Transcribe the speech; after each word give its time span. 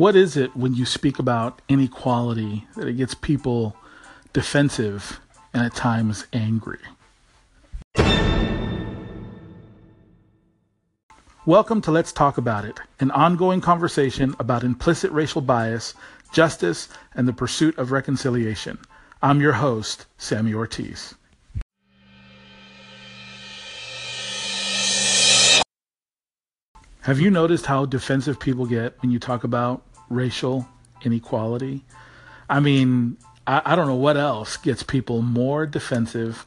What 0.00 0.16
is 0.16 0.34
it 0.34 0.56
when 0.56 0.74
you 0.74 0.86
speak 0.86 1.18
about 1.18 1.60
inequality 1.68 2.66
that 2.74 2.88
it 2.88 2.94
gets 2.94 3.12
people 3.12 3.76
defensive 4.32 5.20
and 5.52 5.62
at 5.62 5.74
times 5.74 6.26
angry? 6.32 6.78
Welcome 11.44 11.82
to 11.82 11.90
Let's 11.90 12.12
Talk 12.12 12.38
About 12.38 12.64
It, 12.64 12.80
an 12.98 13.10
ongoing 13.10 13.60
conversation 13.60 14.34
about 14.38 14.64
implicit 14.64 15.12
racial 15.12 15.42
bias, 15.42 15.92
justice, 16.32 16.88
and 17.14 17.28
the 17.28 17.34
pursuit 17.34 17.76
of 17.76 17.92
reconciliation. 17.92 18.78
I'm 19.20 19.42
your 19.42 19.52
host, 19.52 20.06
Sammy 20.16 20.54
Ortiz. 20.54 21.14
Have 27.02 27.18
you 27.18 27.30
noticed 27.30 27.66
how 27.66 27.86
defensive 27.86 28.38
people 28.38 28.64
get 28.66 28.94
when 29.02 29.10
you 29.10 29.18
talk 29.18 29.42
about 29.42 29.82
racial 30.10 30.68
inequality? 31.02 31.82
I 32.48 32.60
mean, 32.60 33.16
I, 33.46 33.62
I, 33.64 33.76
don't 33.76 33.86
know 33.86 33.94
what 33.94 34.16
else 34.16 34.56
gets 34.58 34.82
people 34.82 35.22
more 35.22 35.66
defensive 35.66 36.44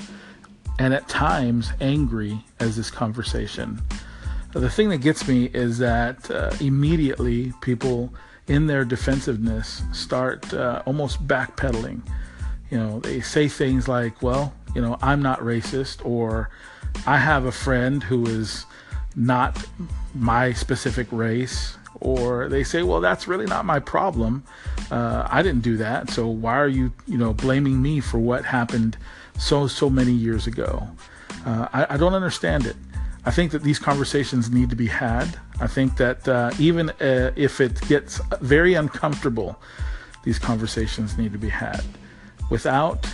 and 0.77 0.93
at 0.93 1.07
times 1.07 1.71
angry 1.81 2.43
as 2.59 2.75
this 2.75 2.91
conversation. 2.91 3.81
The 4.51 4.69
thing 4.69 4.89
that 4.89 4.99
gets 4.99 5.27
me 5.27 5.45
is 5.45 5.79
that 5.79 6.29
uh, 6.29 6.53
immediately 6.59 7.53
people 7.61 8.13
in 8.47 8.67
their 8.67 8.85
defensiveness 8.85 9.81
start 9.93 10.53
uh, 10.53 10.83
almost 10.85 11.25
backpedaling. 11.27 12.01
You 12.69 12.77
know, 12.77 12.99
they 12.99 13.21
say 13.21 13.47
things 13.47 13.87
like, 13.87 14.21
well, 14.21 14.53
you 14.75 14.81
know, 14.81 14.97
I'm 15.01 15.21
not 15.21 15.39
racist, 15.39 16.05
or 16.05 16.49
I 17.05 17.17
have 17.17 17.45
a 17.45 17.51
friend 17.51 18.03
who 18.03 18.25
is 18.25 18.65
not 19.15 19.63
my 20.13 20.53
specific 20.53 21.07
race, 21.11 21.77
or 21.99 22.49
they 22.49 22.63
say, 22.63 22.83
well, 22.83 23.01
that's 23.01 23.27
really 23.27 23.45
not 23.45 23.65
my 23.65 23.79
problem. 23.79 24.43
Uh, 24.91 25.27
I 25.29 25.41
didn't 25.41 25.61
do 25.61 25.77
that, 25.77 26.09
so 26.09 26.27
why 26.27 26.57
are 26.57 26.67
you, 26.67 26.91
you 27.07 27.17
know, 27.17 27.33
blaming 27.33 27.81
me 27.81 27.99
for 27.99 28.19
what 28.19 28.45
happened 28.45 28.97
so 29.37 29.67
so 29.67 29.89
many 29.89 30.11
years 30.11 30.47
ago? 30.47 30.87
Uh, 31.45 31.67
I, 31.73 31.95
I, 31.95 31.97
don't 31.97 32.13
understand 32.13 32.65
it. 32.65 32.75
I 33.25 33.31
think 33.31 33.51
that 33.51 33.63
these 33.63 33.79
conversations 33.79 34.49
need 34.49 34.69
to 34.69 34.75
be 34.75 34.87
had. 34.87 35.37
I 35.59 35.67
think 35.67 35.97
that 35.97 36.27
uh, 36.27 36.51
even 36.59 36.89
uh, 36.89 37.31
if 37.35 37.59
it 37.59 37.81
gets 37.87 38.21
very 38.41 38.75
uncomfortable, 38.75 39.59
these 40.23 40.39
conversations 40.39 41.17
need 41.17 41.31
to 41.33 41.37
be 41.37 41.49
had 41.49 41.83
without 42.49 43.07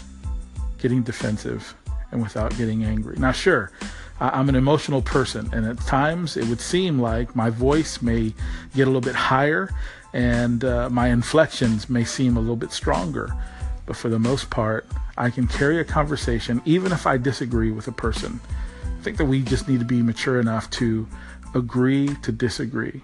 getting 0.80 1.04
defensive 1.04 1.76
and 2.12 2.22
without 2.22 2.56
getting 2.58 2.84
angry. 2.84 3.18
Now, 3.18 3.32
sure, 3.32 3.72
I'm 4.20 4.50
an 4.50 4.56
emotional 4.56 5.02
person, 5.02 5.50
and 5.54 5.66
at 5.66 5.78
times 5.80 6.36
it 6.36 6.46
would 6.48 6.60
seem 6.60 7.00
like 7.00 7.36
my 7.36 7.50
voice 7.50 8.02
may 8.02 8.34
get 8.76 8.84
a 8.84 8.86
little 8.92 9.02
bit 9.02 9.16
higher 9.16 9.70
and 10.14 10.64
uh, 10.64 10.90
my 10.90 11.08
inflections 11.10 11.90
may 11.90 12.04
seem 12.04 12.36
a 12.36 12.40
little 12.40 12.56
bit 12.56 12.72
stronger. 12.72 13.34
But 13.86 13.96
for 13.96 14.10
the 14.10 14.20
most 14.20 14.50
part, 14.50 14.88
I 15.18 15.30
can 15.30 15.48
carry 15.48 15.80
a 15.80 15.84
conversation 15.84 16.62
even 16.66 16.92
if 16.92 17.08
I 17.08 17.18
disagree 17.18 17.72
with 17.72 17.88
a 17.88 17.92
person. 17.92 18.40
I 18.84 19.02
think 19.02 19.18
that 19.18 19.26
we 19.26 19.42
just 19.42 19.68
need 19.68 19.80
to 19.80 19.86
be 19.86 20.02
mature 20.02 20.40
enough 20.40 20.70
to 20.72 21.08
agree 21.56 22.16
to 22.24 22.32
disagree 22.32 23.02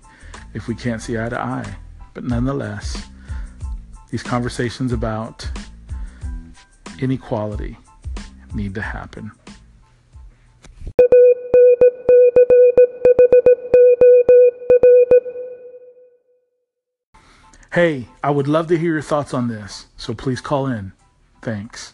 if 0.54 0.68
we 0.68 0.76
can't 0.76 1.02
see 1.02 1.18
eye 1.18 1.30
to 1.30 1.40
eye. 1.40 1.76
But 2.14 2.24
nonetheless, 2.24 3.06
these 4.10 4.24
conversations 4.24 4.92
about 4.92 5.48
inequality 7.00 7.78
need 8.54 8.76
to 8.76 8.82
happen. 8.82 9.32
Hey, 17.76 18.08
I 18.24 18.32
would 18.32 18.48
love 18.48 18.68
to 18.68 18.78
hear 18.78 18.94
your 18.94 19.02
thoughts 19.02 19.34
on 19.34 19.50
this, 19.50 19.88
so 19.98 20.14
please 20.14 20.40
call 20.40 20.68
in. 20.68 20.94
Thanks. 21.42 21.92